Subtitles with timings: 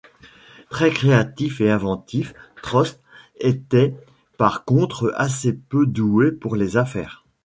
[0.71, 2.99] Très créatif et inventif, Trost
[3.37, 3.93] était
[4.39, 7.23] par contre assez peu doué pour les affaires.